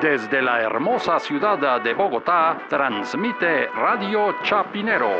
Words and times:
Desde 0.00 0.42
la 0.42 0.60
hermosa 0.60 1.18
ciudad 1.18 1.80
de 1.80 1.94
Bogotá, 1.94 2.58
transmite 2.68 3.68
Radio 3.68 4.36
Chapinero. 4.42 5.10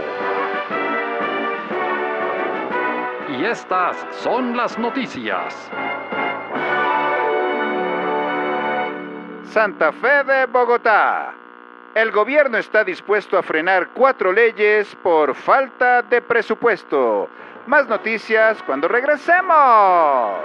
Y 3.38 3.44
estas 3.46 3.96
son 4.10 4.54
las 4.54 4.78
noticias. 4.78 5.70
Santa 9.44 9.92
Fe 9.92 10.24
de 10.24 10.44
Bogotá. 10.44 11.33
El 11.95 12.13
gobierno 12.13 12.58
está 12.58 12.85
dispuesto 12.85 13.38
a 13.38 13.43
frenar 13.43 13.88
cuatro 13.95 14.31
leyes 14.31 14.95
por 14.97 15.35
falta 15.35 16.02
de 16.02 16.20
presupuesto. 16.20 17.30
Más 17.66 17.88
noticias 17.88 18.62
cuando 18.65 18.88
regresemos. 18.88 20.37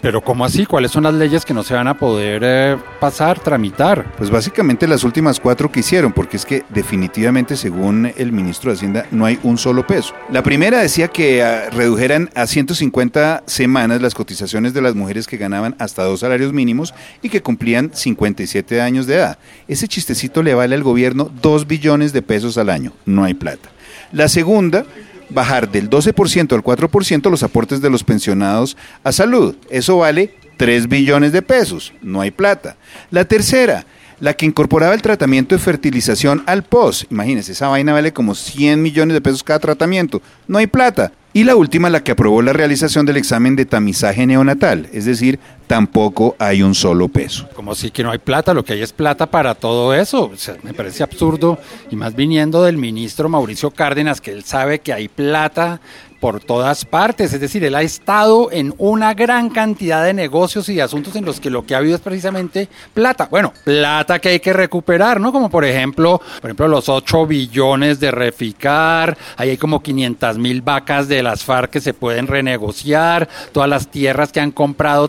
Pero 0.00 0.22
¿cómo 0.22 0.46
así? 0.46 0.64
¿Cuáles 0.64 0.90
son 0.92 1.04
las 1.04 1.14
leyes 1.14 1.44
que 1.44 1.52
no 1.52 1.62
se 1.62 1.74
van 1.74 1.86
a 1.86 1.98
poder 1.98 2.42
eh, 2.44 2.76
pasar, 3.00 3.38
tramitar? 3.38 4.14
Pues 4.16 4.30
básicamente 4.30 4.88
las 4.88 5.04
últimas 5.04 5.38
cuatro 5.38 5.70
que 5.70 5.80
hicieron, 5.80 6.12
porque 6.12 6.38
es 6.38 6.46
que 6.46 6.64
definitivamente 6.70 7.54
según 7.54 8.10
el 8.16 8.32
ministro 8.32 8.70
de 8.70 8.76
Hacienda 8.76 9.06
no 9.10 9.26
hay 9.26 9.38
un 9.42 9.58
solo 9.58 9.86
peso. 9.86 10.14
La 10.30 10.42
primera 10.42 10.80
decía 10.80 11.08
que 11.08 11.42
ah, 11.42 11.68
redujeran 11.70 12.30
a 12.34 12.46
150 12.46 13.42
semanas 13.44 14.00
las 14.00 14.14
cotizaciones 14.14 14.72
de 14.72 14.80
las 14.80 14.94
mujeres 14.94 15.26
que 15.26 15.36
ganaban 15.36 15.76
hasta 15.78 16.04
dos 16.04 16.20
salarios 16.20 16.54
mínimos 16.54 16.94
y 17.20 17.28
que 17.28 17.42
cumplían 17.42 17.90
57 17.92 18.80
años 18.80 19.06
de 19.06 19.16
edad. 19.16 19.38
Ese 19.68 19.86
chistecito 19.86 20.42
le 20.42 20.54
vale 20.54 20.74
al 20.74 20.82
gobierno 20.82 21.30
2 21.42 21.66
billones 21.66 22.14
de 22.14 22.22
pesos 22.22 22.56
al 22.56 22.70
año. 22.70 22.92
No 23.04 23.24
hay 23.24 23.34
plata. 23.34 23.68
La 24.12 24.28
segunda 24.28 24.86
bajar 25.30 25.70
del 25.70 25.88
12% 25.88 26.52
al 26.52 26.62
4% 26.62 27.30
los 27.30 27.42
aportes 27.42 27.80
de 27.80 27.90
los 27.90 28.04
pensionados 28.04 28.76
a 29.04 29.12
salud. 29.12 29.56
Eso 29.70 29.98
vale 29.98 30.34
3 30.56 30.88
billones 30.88 31.32
de 31.32 31.42
pesos. 31.42 31.92
No 32.02 32.20
hay 32.20 32.30
plata. 32.30 32.76
La 33.10 33.24
tercera, 33.24 33.86
la 34.20 34.34
que 34.34 34.46
incorporaba 34.46 34.94
el 34.94 35.02
tratamiento 35.02 35.54
de 35.54 35.60
fertilización 35.60 36.42
al 36.46 36.62
POS. 36.62 37.06
Imagínense, 37.10 37.52
esa 37.52 37.68
vaina 37.68 37.92
vale 37.92 38.12
como 38.12 38.34
100 38.34 38.80
millones 38.80 39.14
de 39.14 39.20
pesos 39.20 39.42
cada 39.42 39.58
tratamiento. 39.58 40.22
No 40.46 40.58
hay 40.58 40.66
plata. 40.66 41.12
Y 41.32 41.44
la 41.44 41.56
última, 41.56 41.90
la 41.90 42.02
que 42.02 42.12
aprobó 42.12 42.42
la 42.42 42.52
realización 42.52 43.06
del 43.06 43.16
examen 43.16 43.54
de 43.54 43.64
tamizaje 43.64 44.26
neonatal, 44.26 44.88
es 44.92 45.04
decir, 45.04 45.38
tampoco 45.70 46.34
hay 46.40 46.64
un 46.64 46.74
solo 46.74 47.06
peso. 47.06 47.48
Como 47.54 47.76
si 47.76 47.92
que 47.92 48.02
no 48.02 48.10
hay 48.10 48.18
plata, 48.18 48.52
lo 48.52 48.64
que 48.64 48.72
hay 48.72 48.82
es 48.82 48.92
plata 48.92 49.26
para 49.26 49.54
todo 49.54 49.94
eso. 49.94 50.24
O 50.24 50.36
sea, 50.36 50.56
me 50.64 50.74
parece 50.74 51.04
absurdo, 51.04 51.60
y 51.92 51.94
más 51.94 52.16
viniendo 52.16 52.64
del 52.64 52.76
ministro 52.76 53.28
Mauricio 53.28 53.70
Cárdenas, 53.70 54.20
que 54.20 54.32
él 54.32 54.42
sabe 54.42 54.80
que 54.80 54.92
hay 54.92 55.06
plata 55.06 55.80
por 56.20 56.40
todas 56.40 56.84
partes, 56.84 57.32
es 57.32 57.40
decir, 57.40 57.64
él 57.64 57.74
ha 57.74 57.82
estado 57.82 58.52
en 58.52 58.74
una 58.76 59.14
gran 59.14 59.48
cantidad 59.48 60.04
de 60.04 60.12
negocios 60.12 60.68
y 60.68 60.74
de 60.74 60.82
asuntos 60.82 61.16
en 61.16 61.24
los 61.24 61.40
que 61.40 61.48
lo 61.48 61.64
que 61.64 61.74
ha 61.74 61.78
habido 61.78 61.96
es 61.96 62.02
precisamente 62.02 62.68
plata. 62.92 63.26
Bueno, 63.30 63.54
plata 63.64 64.18
que 64.18 64.28
hay 64.28 64.40
que 64.40 64.52
recuperar, 64.52 65.18
¿no? 65.18 65.32
Como 65.32 65.48
por 65.48 65.64
ejemplo, 65.64 66.20
por 66.40 66.50
ejemplo, 66.50 66.68
los 66.68 66.90
8 66.90 67.26
billones 67.26 67.98
de 68.00 68.10
reficar, 68.10 69.16
ahí 69.36 69.50
hay 69.50 69.56
como 69.56 69.82
500 69.82 70.36
mil 70.36 70.60
vacas 70.60 71.08
de 71.08 71.22
las 71.22 71.42
FARC 71.42 71.70
que 71.70 71.80
se 71.80 71.94
pueden 71.94 72.26
renegociar, 72.26 73.26
todas 73.52 73.70
las 73.70 73.88
tierras 73.88 74.30
que 74.30 74.40
han 74.40 74.52
comprado 74.52 75.08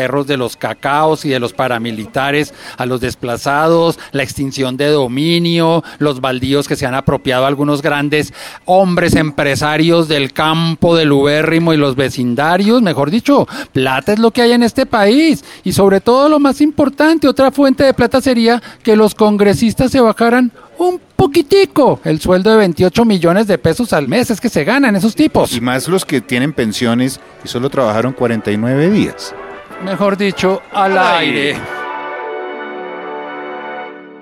testaferros 0.00 0.26
de 0.26 0.36
los 0.36 0.56
cacaos 0.56 1.24
y 1.24 1.28
de 1.28 1.38
los 1.38 1.52
paramilitares 1.52 2.54
a 2.78 2.86
los 2.86 3.00
desplazados, 3.00 3.98
la 4.12 4.22
extinción 4.22 4.76
de 4.76 4.86
dominio, 4.86 5.84
los 5.98 6.20
baldíos 6.20 6.68
que 6.68 6.76
se 6.76 6.86
han 6.86 6.94
apropiado 6.94 7.44
algunos 7.44 7.82
grandes 7.82 8.32
hombres 8.64 9.14
empresarios 9.14 10.08
del 10.08 10.32
campo 10.32 10.96
del 10.96 11.12
ubérrimo 11.12 11.74
y 11.74 11.76
los 11.76 11.96
vecindarios, 11.96 12.80
mejor 12.80 13.10
dicho, 13.10 13.46
plata 13.72 14.14
es 14.14 14.18
lo 14.18 14.30
que 14.30 14.42
hay 14.42 14.52
en 14.52 14.62
este 14.62 14.86
país. 14.86 15.44
Y 15.64 15.72
sobre 15.72 16.00
todo 16.00 16.28
lo 16.28 16.38
más 16.38 16.60
importante, 16.60 17.28
otra 17.28 17.50
fuente 17.50 17.84
de 17.84 17.94
plata 17.94 18.20
sería 18.20 18.62
que 18.82 18.96
los 18.96 19.14
congresistas 19.14 19.90
se 19.90 20.00
bajaran 20.00 20.50
un 20.78 20.98
poquitico 21.14 22.00
el 22.04 22.20
sueldo 22.20 22.50
de 22.50 22.56
28 22.56 23.04
millones 23.04 23.46
de 23.46 23.58
pesos 23.58 23.92
al 23.92 24.08
mes, 24.08 24.30
es 24.30 24.40
que 24.40 24.48
se 24.48 24.64
ganan 24.64 24.96
esos 24.96 25.14
tipos. 25.14 25.54
Y 25.54 25.60
más 25.60 25.86
los 25.88 26.06
que 26.06 26.22
tienen 26.22 26.54
pensiones 26.54 27.20
y 27.44 27.48
solo 27.48 27.68
trabajaron 27.68 28.14
49 28.14 28.90
días. 28.90 29.34
Mejor 29.82 30.16
dicho, 30.16 30.62
al, 30.72 30.96
aire. 30.96 31.56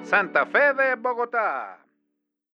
Santa 0.05 0.47
Fe 0.47 0.73
de 0.75 0.95
Bogotá. 0.95 1.79